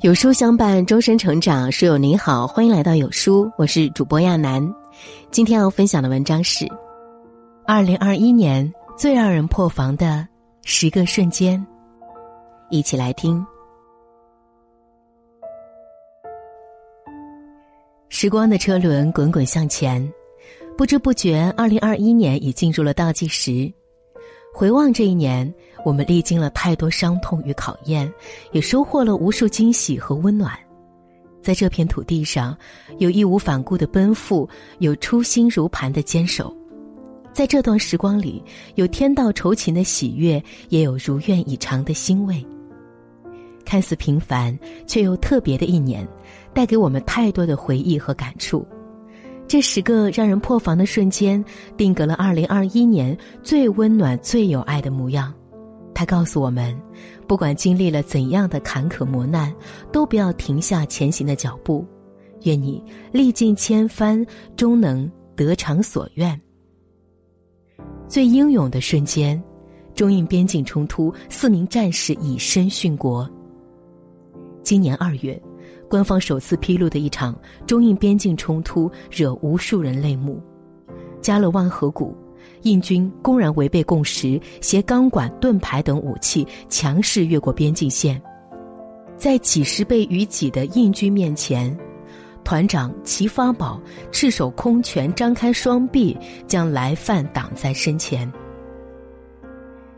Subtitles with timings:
[0.00, 1.72] 有书相伴，终身成长。
[1.72, 4.62] 书友您好，欢迎来到有书，我是主播亚楠。
[5.32, 6.64] 今天要分享的文章是
[7.66, 10.24] 《二零二一年最让人破防的
[10.62, 11.58] 十个瞬间》，
[12.70, 13.44] 一起来听。
[18.08, 20.08] 时光的车轮滚滚向前，
[20.76, 23.68] 不知不觉，二零二一年已进入了倒计时。
[24.58, 28.12] 回望这一年，我们历经了太多伤痛与考验，
[28.50, 30.58] 也收获了无数惊喜和温暖。
[31.40, 32.58] 在这片土地上，
[32.98, 34.48] 有义无反顾的奔赴，
[34.80, 36.52] 有初心如磐的坚守。
[37.32, 38.42] 在这段时光里，
[38.74, 42.44] 有天道酬勤的喜悦，也有如愿以偿的欣慰。
[43.64, 46.04] 看似平凡却又特别的一年，
[46.52, 48.66] 带给我们太多的回忆和感触。
[49.48, 51.42] 这十个让人破防的瞬间，
[51.74, 55.32] 定格了二零二一年最温暖、最有爱的模样。
[55.94, 56.78] 他告诉我们，
[57.26, 59.52] 不管经历了怎样的坎坷磨难，
[59.90, 61.84] 都不要停下前行的脚步。
[62.42, 64.24] 愿你历尽千帆，
[64.54, 66.38] 终能得偿所愿。
[68.06, 69.42] 最英勇的瞬间，
[69.94, 73.28] 中印边境冲突，四名战士以身殉国。
[74.62, 75.40] 今年二月。
[75.88, 77.34] 官方首次披露的一场
[77.66, 80.40] 中印边境冲突，惹无数人泪目。
[81.20, 82.16] 加勒万河谷，
[82.62, 88.20] 印军公然违背共识，携钢管、盾牌等武器，强势越过边境线。
[89.16, 91.76] 在几十倍于己的印军面前，
[92.44, 93.80] 团长齐发宝
[94.12, 98.30] 赤手空拳，张开双臂，将来犯挡在身前。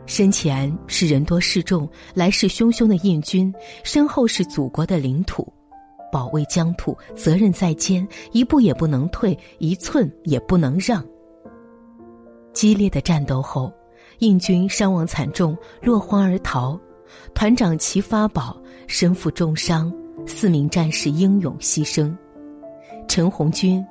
[0.06, 3.52] 身前是人多势众、来势汹汹的印军，
[3.84, 5.52] 身后是祖国的领土。
[6.10, 11.04] 保卫疆土，责任在肩，一步也不能退，一寸也不能让。
[12.52, 13.72] 激烈的战斗后，
[14.18, 16.78] 印军伤亡惨重，落荒而逃。
[17.34, 19.92] 团长齐发宝身负重伤，
[20.26, 22.14] 四名战士英勇牺牲：
[23.08, 23.84] 陈红军、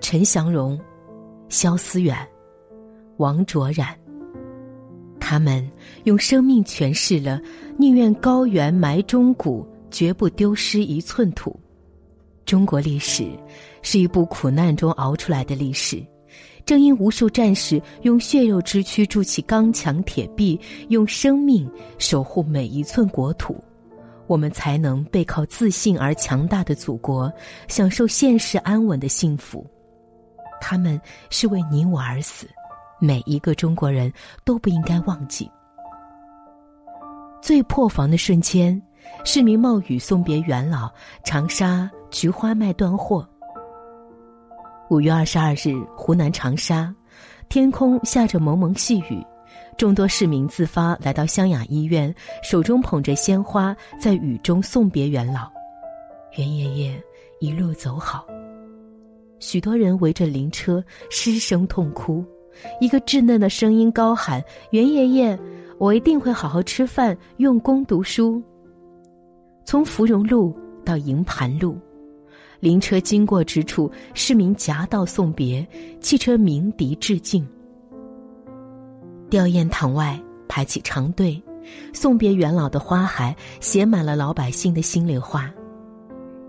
[0.00, 0.78] 陈祥荣、
[1.48, 2.16] 肖思远、
[3.16, 3.88] 王卓然。
[5.18, 5.68] 他们
[6.04, 7.40] 用生命诠释了
[7.76, 9.66] “宁愿高原埋忠骨”。
[9.94, 11.56] 绝不丢失一寸土。
[12.44, 13.30] 中国历史
[13.80, 16.04] 是一部苦难中熬出来的历史，
[16.66, 23.62] 正因无数战士用血肉之躯筑起钢墙铁壁，用生命守护每一寸国土，
[24.26, 27.32] 我们才能背靠自信而强大的祖国，
[27.68, 29.64] 享受现实安稳的幸福。
[30.60, 31.00] 他们
[31.30, 32.48] 是为你我而死，
[33.00, 34.12] 每一个中国人
[34.44, 35.48] 都不应该忘记。
[37.40, 38.82] 最破防的瞬间。
[39.24, 40.90] 市民冒雨送别元老，
[41.24, 43.26] 长沙菊花卖断货。
[44.90, 46.94] 五月二十二日，湖南长沙，
[47.48, 49.24] 天空下着蒙蒙细雨，
[49.78, 55.50] 众多市民自发来到湘雅医院，手中捧着鲜花，在雨中送别元老，
[56.36, 57.02] 袁爷爷
[57.40, 58.26] 一路走好。
[59.40, 62.24] 许多人围着灵车失声痛哭，
[62.80, 65.38] 一个稚嫩的声音高喊：“袁爷爷，
[65.78, 68.42] 我一定会好好吃饭，用功读书。”
[69.64, 70.54] 从芙蓉路
[70.84, 71.78] 到营盘路，
[72.60, 75.66] 灵车经过之处，市民夹道送别，
[76.00, 77.46] 汽车鸣笛致敬。
[79.30, 81.42] 吊唁堂外排起长队，
[81.92, 85.50] 送别元老的花海写满了老百姓的心里话：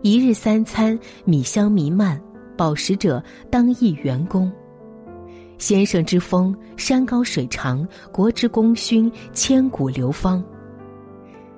[0.01, 2.21] 一日三餐米香弥漫，
[2.57, 4.51] 饱食者当忆员工。
[5.57, 10.43] 先生之风，山高水长，国之功勋，千古流芳。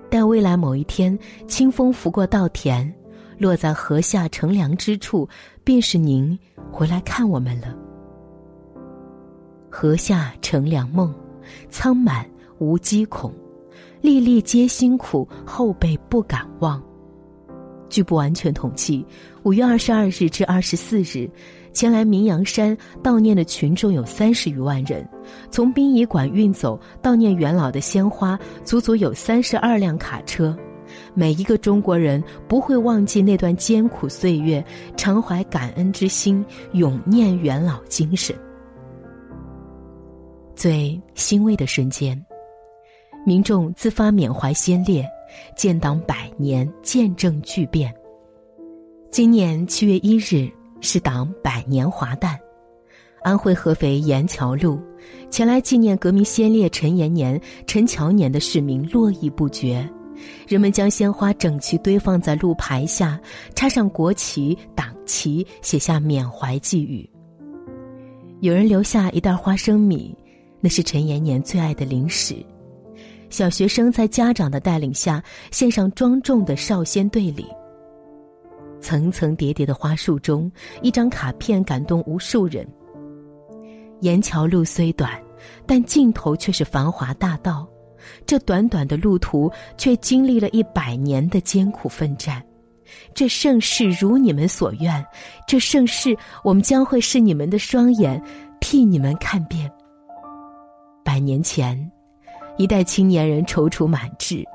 [0.10, 2.94] 待未来某一天，清风拂过稻田，
[3.38, 5.28] 落在河下乘凉之处，
[5.64, 6.38] 便是您
[6.72, 7.76] 回来看我们了。
[9.70, 11.14] 河下乘凉梦，
[11.70, 12.26] 仓满
[12.58, 13.34] 无饥恐，
[14.02, 16.82] 粒粒皆辛苦，后辈不敢忘。
[17.90, 19.06] 据不完全统计，
[19.44, 21.30] 五月二十二日至二十四日。
[21.78, 25.08] 前来明阳山悼念的群众有三十余万人，
[25.52, 30.58] 从殡仪馆运走悼念元老的鲜花，足足有三十二辆卡车。
[31.14, 34.66] 每一个中国人不会忘记那段艰苦岁月，
[34.96, 38.36] 常怀感恩之心，永念元老精神。
[40.56, 42.20] 最欣慰的瞬间，
[43.24, 45.08] 民众自发缅怀先烈，
[45.56, 47.94] 建党百年，见证巨变。
[49.12, 50.52] 今年七月一日。
[50.82, 52.40] 是党百年华诞，
[53.24, 54.80] 安徽合肥盐桥路，
[55.30, 59.88] 前来纪念革命先烈陈延年、陈乔年的市民络绎不绝，
[60.48, 63.20] 人们将鲜花整齐堆放在路牌下，
[63.56, 67.10] 插上国旗、党旗，写下缅怀寄语。
[68.40, 70.16] 有人留下一袋花生米，
[70.62, 72.36] 那是陈延年最爱的零食。
[73.30, 75.22] 小学生在家长的带领下
[75.52, 77.46] 献上庄重的少先队礼。
[78.88, 80.50] 层层叠叠的花束中，
[80.82, 82.66] 一张卡片感动无数人。
[84.00, 85.22] 沿桥路虽短，
[85.66, 87.68] 但尽头却是繁华大道。
[88.26, 92.42] 这短短的路途，却经历了一百年的艰苦奋战。
[93.14, 95.06] 这盛世如你们所愿，
[95.46, 98.24] 这盛世我们将会是你们的双眼，
[98.62, 99.70] 替你们看遍。
[101.04, 101.92] 百年前，
[102.56, 104.47] 一代青年人踌躇满志。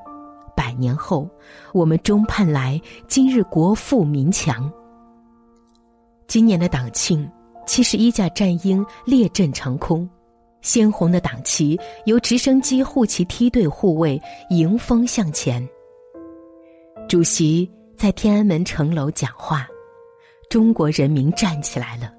[0.55, 1.29] 百年后，
[1.73, 4.71] 我们终盼来今日国富民强。
[6.27, 7.29] 今年的党庆，
[7.65, 10.09] 七十一架战鹰列阵长空，
[10.61, 15.67] 鲜红的党旗由直升机护旗梯队护卫，迎风向前。
[17.07, 19.67] 主席在天安门城楼讲话，
[20.49, 22.11] 中国人民站起来了，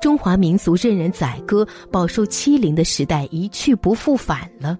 [0.00, 4.78] 中华民族任人宰割、饱受欺凌的时代一去不复返了。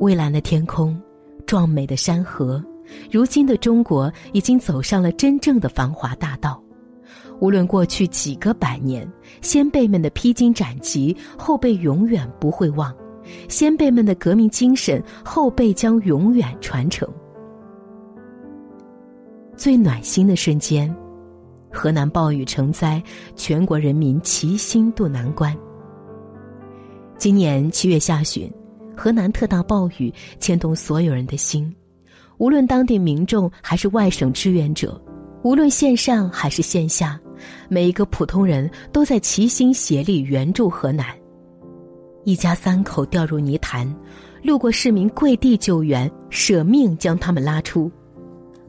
[0.00, 1.00] 蔚蓝的天空。
[1.48, 2.62] 壮美的山河，
[3.10, 6.62] 如今的中国已经走上了真正的繁华大道。
[7.40, 9.10] 无论过去几个百年，
[9.40, 12.92] 先辈们的披荆斩棘，后辈永远不会忘；
[13.48, 17.08] 先辈们的革命精神，后辈将永远传承。
[19.56, 20.94] 最暖心的瞬间，
[21.72, 23.02] 河南暴雨成灾，
[23.36, 25.56] 全国人民齐心渡难关。
[27.16, 28.52] 今年七月下旬。
[28.98, 31.72] 河南特大暴雨牵动所有人的心，
[32.38, 35.00] 无论当地民众还是外省志愿者，
[35.44, 37.18] 无论线上还是线下，
[37.68, 41.06] 每一个普通人都在齐心协力援助河南。
[42.24, 43.88] 一家三口掉入泥潭，
[44.42, 47.88] 路过市民跪地救援，舍命将他们拉出。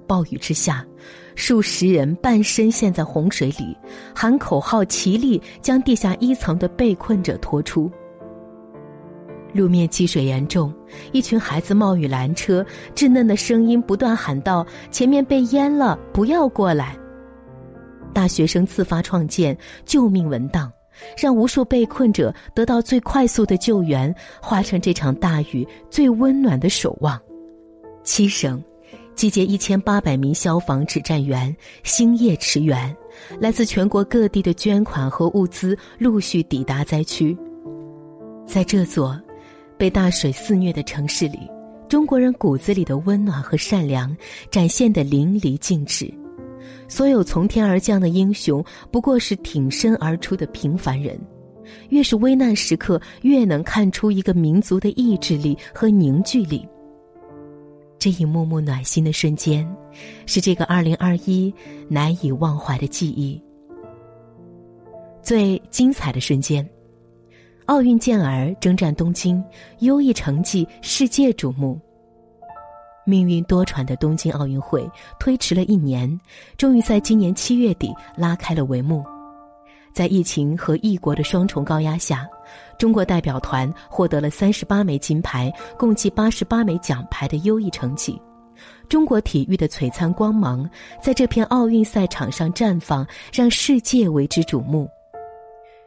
[0.06, 0.86] 暴雨之下，
[1.34, 3.76] 数十人半身陷在洪水里，
[4.14, 7.92] 喊口号，齐力将地下一层的被困者拖出。
[9.54, 10.74] 路面积水严重，
[11.12, 12.66] 一群孩子冒雨拦车，
[12.96, 16.96] 稚嫩的声音不断喊道：“前面被淹了，不要过来！”
[18.14, 20.72] 大学生自发创建救命文档，
[21.18, 27.20] 让无数被困者得到最快速的救援，化成这场大雨最温暖的守望。
[28.04, 28.64] 七省
[29.16, 32.96] 集结一千八百名消防指战员，星夜驰援，
[33.40, 37.38] 来自全国各地的捐款和物资陆续抵达灾区，
[38.46, 39.20] 在这座。
[39.80, 41.50] 被大水肆虐的城市里，
[41.88, 44.16] 中国人骨子里的温暖和善良
[44.52, 46.14] 展现得淋漓尽致。
[46.90, 51.18] 所有从天而降的英雄，不过是挺身而出的平凡人。
[51.90, 56.68] 越是危难时刻，越能看出一个民族的意志力和凝聚力。
[57.98, 59.66] 这一幕幕暖心的瞬间，
[60.26, 61.54] 是这个二零二一
[61.88, 63.42] 难以忘怀的记忆。
[65.22, 66.68] 最精彩的瞬间。
[67.70, 69.44] 奥运健儿征战东京，
[69.82, 71.80] 优异成绩世界瞩目。
[73.06, 74.90] 命运多舛的东京奥运会
[75.20, 76.20] 推迟了一年，
[76.58, 79.04] 终于在今年七月底拉开了帷幕。
[79.94, 82.28] 在疫情和异国的双重高压下，
[82.80, 88.20] 中国代表团获得了三十八枚金牌，共计八十八枚奖牌的优异成绩。
[88.88, 90.68] 中国体育的璀璨光芒
[91.00, 94.90] 在这片奥运赛场上绽放，让世界为之瞩目。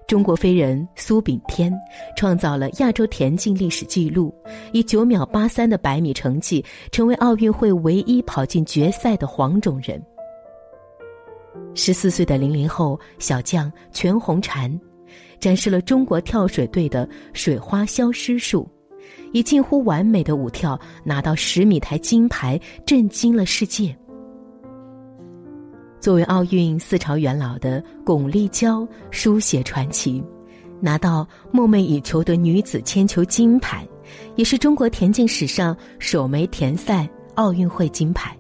[0.07, 1.73] 中国飞人苏炳添
[2.17, 4.35] 创造了亚洲田径历史纪录，
[4.73, 10.03] 以九秒八三的百米成绩，成为奥运会唯一跑进决赛的黄种人。
[11.75, 14.79] 十四岁的零零后小将全红婵，
[15.41, 18.69] 展示了中国跳水队的水花消失术，
[19.33, 23.97] 以近乎完美的舞跳拿到十米台金牌，震惊了世界。
[26.03, 30.21] 作为奥运四朝元老的巩立姣书写传奇，
[30.81, 33.87] 拿到梦寐以求的女子铅球金牌，
[34.35, 38.37] 也是中国田径史上首枚田赛奥运会金牌。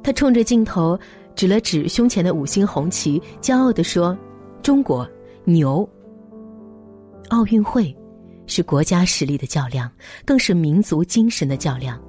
[0.00, 0.96] 她冲着镜头
[1.34, 4.16] 指了指胸前的五星红旗，骄傲地说
[4.62, 5.04] ：“中国
[5.42, 5.86] 牛！”
[7.30, 7.92] 奥运会
[8.46, 9.90] 是国家实力的较量，
[10.24, 12.00] 更是民族精神的较量。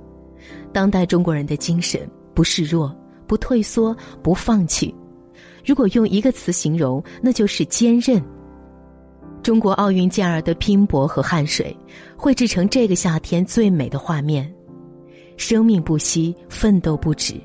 [0.72, 2.96] 当代中国人的精神不示弱。
[3.32, 4.94] 不退缩，不放弃。
[5.66, 8.22] 如果用一个词形容，那就是坚韧。
[9.42, 11.74] 中国奥运健儿的拼搏和汗水，
[12.18, 14.54] 绘制成这个夏天最美的画面。
[15.38, 17.36] 生命不息，奋斗不止。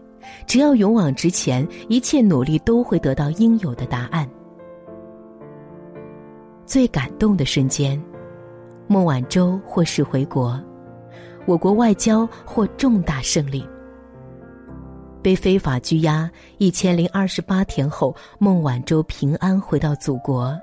[0.44, 4.28] 只要勇往直前，一切努力都会得到应有的答案。
[6.64, 8.02] 最感动的瞬间，
[8.88, 10.60] 孟晚舟获释回国，
[11.46, 13.64] 我国外交获重大胜利。
[15.26, 20.56] 被非法拘押一千零二十八天后，孟晚舟平安回到祖国。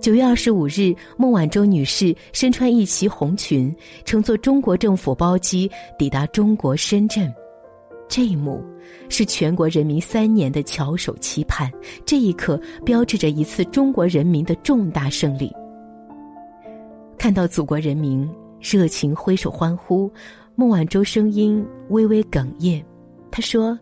[0.00, 3.70] 九月二十五日，孟晚舟女士身穿一袭红裙，
[4.06, 7.30] 乘坐中国政府包机抵达中国深圳。
[8.08, 8.64] 这一幕
[9.10, 11.70] 是全国人民三年的翘首期盼，
[12.06, 15.52] 这一刻标志着一次中国人民的重大胜利。
[17.18, 18.26] 看到祖国人民
[18.58, 20.10] 热情挥手欢呼，
[20.54, 22.82] 孟晚舟声音微微哽咽。
[23.36, 23.78] 他说：“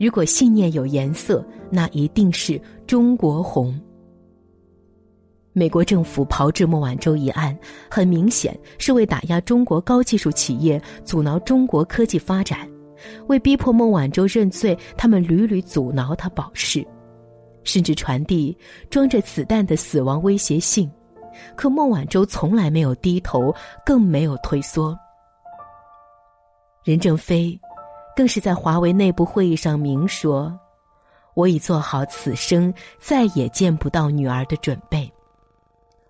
[0.00, 3.78] 如果信念有颜色，那一定是中国红。”
[5.52, 7.54] 美国政府炮制孟晚舟一案，
[7.90, 12.66] 很明显是为打压中国高技术企业，阻挠中国科技发展。
[13.26, 16.82] 为逼迫孟晚舟认罪，他们屡屡阻挠他保释，
[17.62, 18.56] 甚至传递
[18.88, 20.90] 装着子弹的死亡威胁信。
[21.54, 24.98] 可孟晚舟从来没有低头，更没有退缩。
[26.84, 27.58] 任正非
[28.16, 30.56] 更是在华为内部会议上明说
[31.34, 35.10] ：“我已做好此生再也见不到女儿的准备。”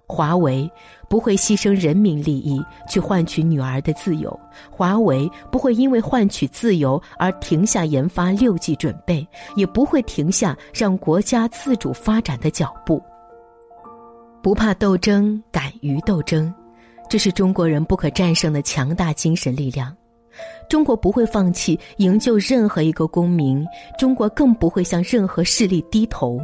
[0.07, 0.71] 华为
[1.09, 4.39] 不会牺牲人民利益去换取女儿的自由，
[4.71, 13.03] 华为不会因为换取自由而停下研发六 G 准备，也不会停下让国家自主发展的脚步。
[14.43, 16.55] 不怕斗争，敢于斗争，
[17.09, 19.97] 这是中国人不可战胜的强大精神力量。
[20.69, 23.64] 中国不会放弃营救任何一个公民，
[23.99, 26.41] 中国更不会向任何势力低头。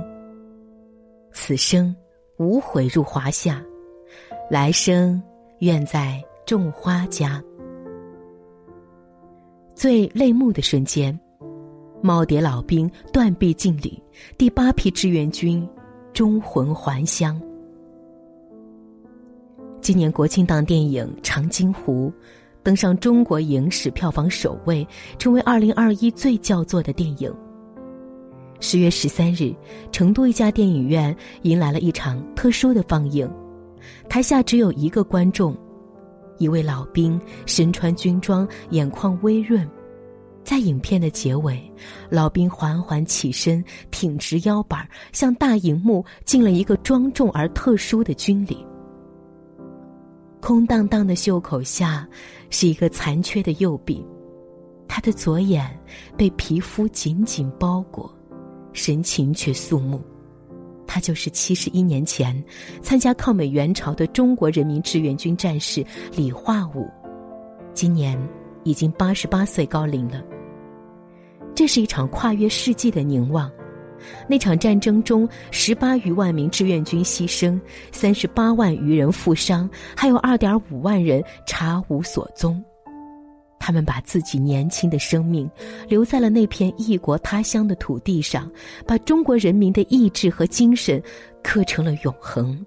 [1.33, 1.95] 此生。
[2.43, 3.63] 无悔入华夏，
[4.51, 5.23] 来生
[5.59, 7.39] 愿在种花家。
[9.75, 11.13] 最泪目的瞬间，
[12.03, 14.03] 耄耋老兵断臂敬礼，
[14.39, 15.69] 第八批志愿军
[16.15, 17.39] 忠魂还乡。
[19.83, 22.11] 今年国庆档电影《长津湖》
[22.63, 24.87] 登上中国影史票房首位，
[25.19, 27.33] 成为二零二一最叫座的电影。
[28.61, 29.55] 十月十三日，
[29.91, 33.27] 成都一家电影院迎来了一场特殊的放映，
[34.09, 35.57] 台下只有一个观众，
[36.37, 39.67] 一位老兵身穿军装，眼眶微润。
[40.43, 41.59] 在影片的结尾，
[42.11, 48.67] 老兵缓缓起身，挺直腰板，向大荧幕敬了一个庄重而特殊的军礼。
[50.41, 52.09] 空荡荡的袖口下，
[52.49, 54.05] 是一个残缺的右臂，
[54.89, 55.79] 他的左眼
[56.17, 58.13] 被皮肤紧紧包裹。
[58.73, 60.01] 神情却肃穆，
[60.87, 62.43] 他就是七十一年前
[62.81, 65.85] 参加抗美援朝的中国人民志愿军战士
[66.17, 66.89] 李化武，
[67.75, 68.17] 今年
[68.63, 70.23] 已经八十八岁高龄了。
[71.53, 73.51] 这是一场跨越世纪的凝望，
[74.29, 77.61] 那场战争中十八余万名志愿军牺牲，
[77.93, 82.63] 三十八万余人负伤，还有二点五万人查无所踪。
[83.59, 85.49] 他们把自己年轻的生命
[85.87, 88.51] 留在了那片异国他乡的土地上，
[88.87, 91.01] 把中国人民的意志和精神
[91.43, 92.65] 刻成了永恒。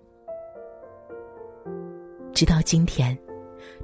[2.32, 3.18] 直到今天，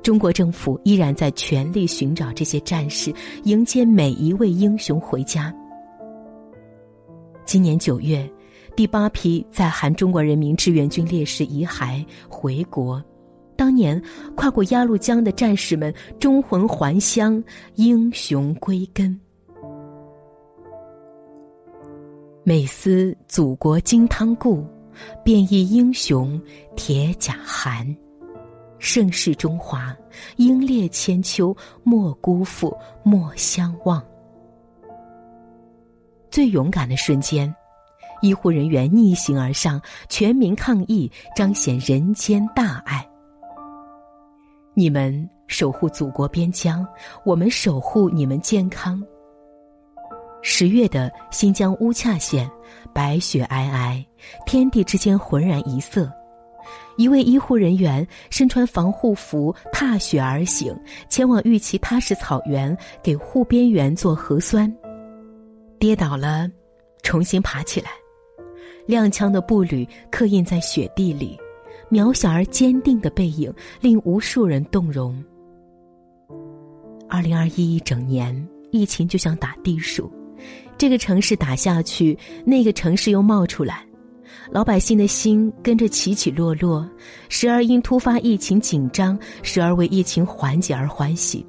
[0.04, 3.12] 中国政府依然在全力寻找这些战士，
[3.44, 5.54] 迎接每一位英雄回家。
[7.50, 8.32] 今年九月，
[8.76, 13.04] 第八批在韩中国人民志愿军烈士遗骸回国。
[13.56, 14.00] 当年
[14.36, 19.20] 跨过鸭绿江的战士们，忠魂还乡，英雄归根。
[22.44, 24.64] 每思祖国金汤故，
[25.26, 26.40] 便忆英雄
[26.76, 27.84] 铁甲寒。
[28.78, 29.98] 盛世中华，
[30.36, 34.06] 英烈千秋，莫辜负，莫相忘。
[36.40, 37.54] 最勇敢的瞬间，
[38.22, 43.06] 医护人员逆行而上，全民抗疫，彰显人间大爱。
[44.74, 46.88] 你们守护祖国边疆，
[47.26, 49.04] 我们守护你们健康。
[50.42, 52.50] 十月的新疆乌恰县，
[52.94, 54.02] 白雪皑皑，
[54.46, 56.10] 天地之间浑然一色。
[56.96, 60.74] 一位医护人员身穿防护服，踏雪而行，
[61.10, 64.74] 前往玉岐喀什草原给护边员做核酸，
[65.80, 66.50] 跌倒了，
[67.04, 67.92] 重新爬起来，
[68.88, 71.40] 踉跄的步履刻印在雪地里。
[71.90, 75.24] 渺小而坚定的背影，令无数人动容。
[77.08, 80.12] 二零二一一整年，疫情就像打地鼠，
[80.78, 83.84] 这个城市打下去，那个城市又冒出来，
[84.52, 86.88] 老百姓的心跟着起起落落，
[87.28, 91.44] 时而因突发疫情紧张，时而为疫情缓解而欢喜。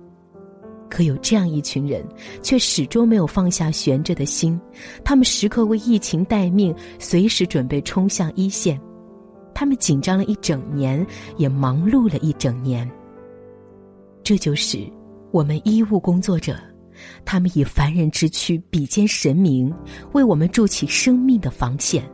[0.90, 2.04] 可有这样一群人，
[2.42, 4.60] 却始终没有放下悬着的心，
[5.02, 8.78] 他们时刻为疫情待命，随时准备冲向一线。
[9.54, 11.06] 他们紧张了一整年，
[11.36, 12.90] 也忙碌了一整年。
[14.22, 14.78] 这就是
[15.30, 16.56] 我们医务工作者，
[17.24, 19.72] 他们以凡人之躯比肩神明，
[20.12, 22.04] 为我们筑起生命的防线。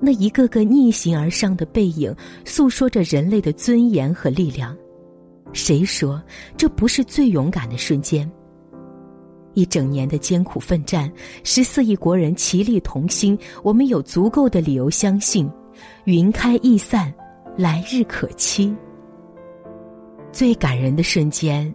[0.00, 2.12] 那一个个逆行而上的背影，
[2.44, 4.76] 诉说着人类的尊严和力量。
[5.52, 6.22] 谁说
[6.56, 8.30] 这不是最勇敢的瞬间？
[9.54, 11.12] 一整年的艰苦奋战，
[11.44, 15.50] 十四亿国人齐力同心，我们有足够的理由相信，
[16.04, 17.12] 云开易散，
[17.56, 18.74] 来日可期。
[20.32, 21.72] 最感人的瞬间，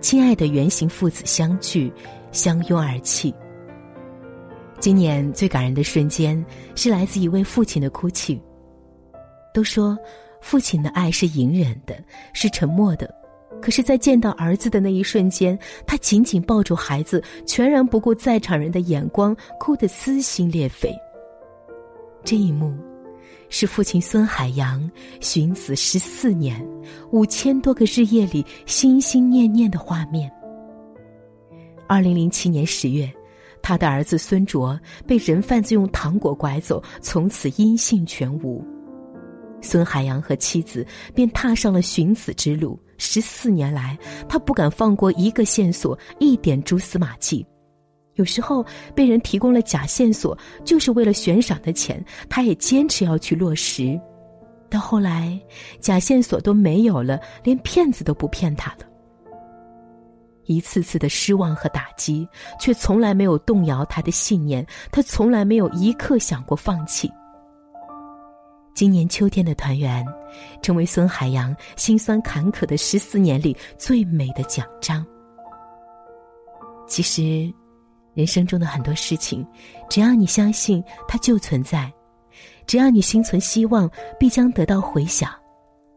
[0.00, 1.92] 亲爱的原型父子相聚，
[2.30, 3.34] 相拥而泣。
[4.78, 6.44] 今年最感人的瞬间
[6.76, 8.40] 是来自一位父亲的哭泣。
[9.52, 9.98] 都说，
[10.42, 11.96] 父亲的爱是隐忍的，
[12.34, 13.10] 是沉默的。
[13.62, 15.56] 可是，在见到儿子的那一瞬间，
[15.86, 20.92] 他紧紧抱住孩子，全然不顾在场人的眼光，哭得撕心裂肺。
[22.24, 22.74] 这一幕，
[23.48, 26.60] 是父亲孙海洋寻死十四年、
[27.12, 30.28] 五千多个日夜里心心念念的画面。
[31.86, 33.08] 二零零七年十月，
[33.62, 38.64] 他的儿子孙卓被人贩子用糖果拐走，从此音信全无。
[39.62, 42.78] 孙海洋和妻子便踏上了寻子之路。
[42.98, 47.46] 十四年来，他不敢放过一个线索，一点蛛丝马迹。
[48.14, 48.64] 有时候
[48.94, 53.98] 被人提供了假线索，就是为了悬赏的钱，他也坚持要去落实。
[54.68, 55.40] 到后来，
[55.80, 58.86] 假线索都没有了，连骗子都不骗他了。
[60.44, 62.28] 一次次的失望和打击，
[62.60, 64.66] 却从来没有动摇他的信念。
[64.90, 67.10] 他从来没有一刻想过放弃。
[68.74, 70.04] 今年秋天的团圆，
[70.62, 75.06] 成为孙海洋辛酸坎坷的十四年里最美的奖章。
[76.86, 77.52] 其实，
[78.14, 79.46] 人生中的很多事情，
[79.88, 81.92] 只要你相信它就存在，
[82.66, 85.30] 只要你心存希望，必将得到回响。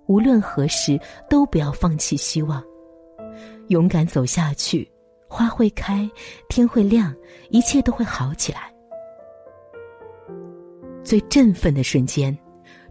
[0.08, 2.62] 无论何时，都不要放弃希望，
[3.70, 4.90] 勇敢走下去，
[5.28, 6.08] 花会开，
[6.50, 7.16] 天会亮，
[7.50, 8.72] 一切都会好起来。
[11.04, 12.38] 最振奋的瞬间。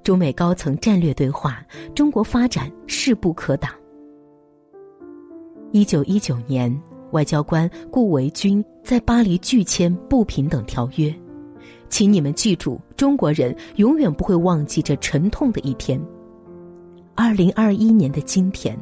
[0.04, 3.70] 中美高层战略对话，中国发展势不可挡。
[5.72, 6.70] 一九一九年，
[7.12, 11.12] 外交官顾维钧在巴黎拒签不平等条约，
[11.88, 15.98] 请你们记住，中国人永远不会忘记这沉痛的一天。
[17.14, 18.78] 二零二一年的今天，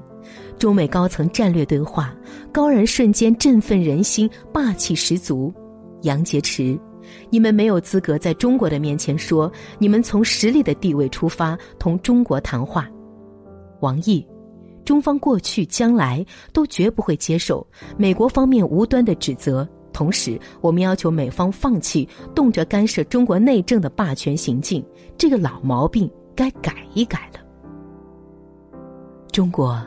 [0.59, 2.13] 中美高层战略对话，
[2.51, 5.55] 高燃瞬间振奋人心，霸气十足。
[6.03, 6.77] 杨洁篪。
[7.31, 12.89] 你们没有资格在中国的面前说你们从实力的地位出发同中国谈话。
[13.81, 14.27] 王毅，
[14.85, 19.69] 中方过去将来都绝不会接受美国方面无端的指责。
[19.93, 24.83] 同时，我们要求美方放弃动辄干涉中国内政的霸权行径，
[25.19, 27.41] 这个老毛病该改一改了。
[29.31, 29.81] 中国，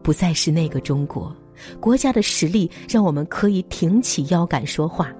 [0.00, 1.34] 不再是那个中国，
[1.80, 5.12] 国家的实力让我们可以挺起腰杆说话。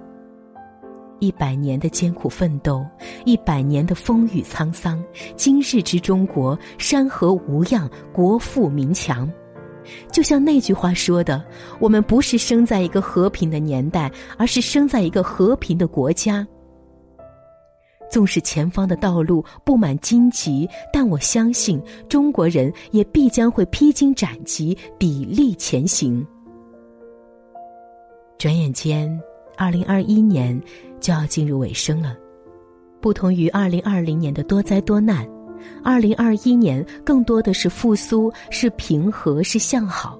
[1.20, 2.84] 一百年的艰苦奋斗，
[3.24, 5.02] 一百年的风雨沧桑，
[5.36, 9.30] 今日之中国，山河无恙，国富民强。
[10.12, 11.42] 就像那句话说的
[11.80, 16.46] ：“我们不是生在一个和平的年代，而是生在一个和平的国家。”
[18.10, 26.26] 纵使前方的道路布满荆棘，但我相信中国人也必将会披荆斩棘，砥砺前行。
[28.38, 29.20] 转眼间，
[29.56, 30.60] 二零二一年。
[31.00, 32.16] 就要进入尾声了，
[33.00, 35.28] 不同于二零二零年的多灾多难，
[35.82, 40.18] 二零二一年更多的是复苏，是平和，是向好。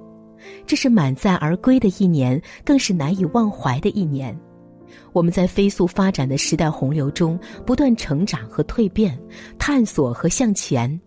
[0.66, 4.38] 这是满载而归的一年，更是难以忘怀的一年。
[5.12, 9.18] 我们在飞速发展的时代洪流中不断成长和蜕变，
[9.58, 10.98] 探索和向前。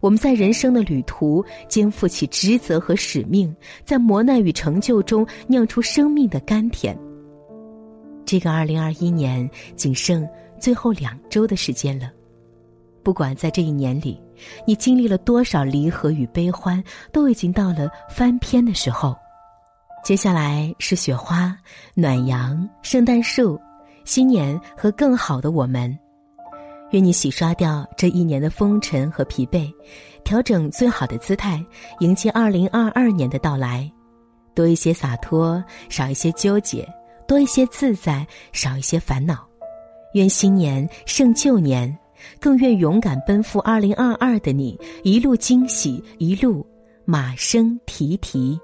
[0.00, 6.98] 我们在人生的旅途肩负起职责和使命，在磨难与成就中酿出生命的甘甜。
[8.28, 10.28] 这个二零二一年仅剩
[10.60, 12.12] 最后两周的时间了，
[13.02, 14.20] 不管在这一年里，
[14.66, 19.16] 你经历了多少离合与悲欢，都已经到了翻篇的时候。
[20.04, 21.56] 接下来是雪花、
[21.94, 23.58] 暖阳、圣诞树、
[24.04, 25.98] 新年和更好的我们。
[26.90, 29.72] 愿你洗刷掉这一年的风尘和疲惫，
[30.22, 31.64] 调整最好的姿态，
[32.00, 33.90] 迎接二零二二年的到来。
[34.54, 36.86] 多一些洒脱，少一些纠结。
[37.28, 39.46] 多一些自在，少一些烦恼。
[40.14, 41.96] 愿新年胜旧年，
[42.40, 46.66] 更愿勇敢奔赴二零二二的你，一路惊喜，一路
[47.04, 48.58] 马声蹄蹄。